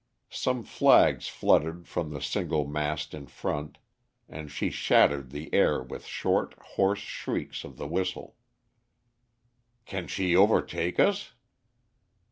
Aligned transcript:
Some 0.33 0.63
flags 0.63 1.27
fluttered 1.27 1.87
from 1.87 2.09
the 2.09 2.21
single 2.23 2.65
mast 2.65 3.13
in 3.13 3.27
front, 3.27 3.77
and 4.27 4.49
she 4.49 4.71
shattered 4.71 5.29
the 5.29 5.53
air 5.53 5.83
with 5.83 6.07
short 6.07 6.55
hoarse 6.59 6.97
shrieks 7.01 7.63
of 7.63 7.77
the 7.77 7.85
whistle. 7.87 8.35
"Can 9.85 10.07
she 10.07 10.35
overtake 10.35 10.99
us?" 10.99 11.33